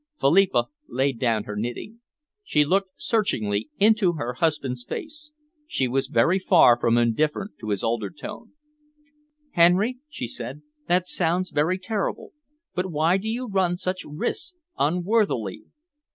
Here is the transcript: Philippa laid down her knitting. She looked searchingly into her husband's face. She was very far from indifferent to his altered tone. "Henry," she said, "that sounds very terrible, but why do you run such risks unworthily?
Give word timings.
Philippa 0.19 0.65
laid 0.87 1.19
down 1.19 1.43
her 1.43 1.55
knitting. 1.55 1.99
She 2.43 2.65
looked 2.65 2.89
searchingly 2.99 3.69
into 3.77 4.13
her 4.13 4.33
husband's 4.33 4.83
face. 4.83 5.29
She 5.67 5.87
was 5.87 6.07
very 6.07 6.39
far 6.39 6.79
from 6.79 6.97
indifferent 6.97 7.51
to 7.59 7.69
his 7.69 7.83
altered 7.83 8.17
tone. 8.17 8.53
"Henry," 9.51 9.99
she 10.09 10.27
said, 10.27 10.63
"that 10.87 11.07
sounds 11.07 11.51
very 11.51 11.77
terrible, 11.77 12.33
but 12.73 12.89
why 12.91 13.17
do 13.17 13.27
you 13.29 13.45
run 13.47 13.77
such 13.77 14.03
risks 14.07 14.55
unworthily? 14.75 15.65